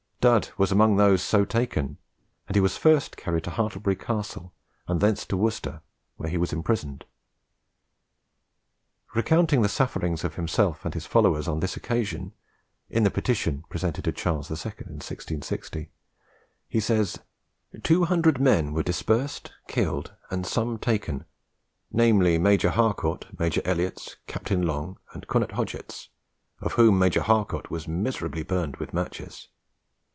Dud 0.21 0.49
was 0.55 0.71
among 0.71 0.97
those 0.97 1.23
so 1.23 1.45
taken, 1.45 1.97
and 2.47 2.55
he 2.55 2.59
was 2.61 2.77
first 2.77 3.17
carried 3.17 3.43
to 3.45 3.49
Hartlebury 3.49 3.95
Castle 3.95 4.53
and 4.87 5.01
thence 5.01 5.25
to 5.25 5.35
Worcester, 5.35 5.81
where 6.17 6.29
he 6.29 6.37
was 6.37 6.53
imprisoned. 6.53 7.05
Recounting 9.15 9.63
the 9.63 9.67
sufferings 9.67 10.23
of 10.23 10.35
himself 10.35 10.85
and 10.85 10.93
his 10.93 11.07
followers 11.07 11.47
on 11.47 11.59
this 11.59 11.75
occasion, 11.75 12.33
in 12.87 13.01
the 13.01 13.09
petition 13.09 13.63
presented 13.67 14.03
to 14.05 14.11
Charles 14.11 14.51
II. 14.51 14.71
in 14.81 15.01
1660, 15.01 15.89
he 16.67 16.79
says, 16.79 17.17
"200 17.81 18.39
men 18.39 18.73
were 18.73 18.83
dispersed, 18.83 19.51
killed, 19.67 20.13
and 20.29 20.45
some 20.45 20.77
taken, 20.77 21.25
namely, 21.91 22.37
Major 22.37 22.69
Harcourt, 22.69 23.25
Major 23.39 23.63
Elliotts, 23.65 24.17
Capt. 24.27 24.51
Long, 24.51 24.99
and 25.13 25.25
Cornet 25.25 25.53
Hodgetts, 25.53 26.09
of 26.59 26.73
whom 26.73 26.99
Major 26.99 27.21
Harcourt 27.23 27.71
was 27.71 27.87
miserably 27.87 28.43
burned 28.43 28.77
with 28.77 28.93
matches. 28.93 29.47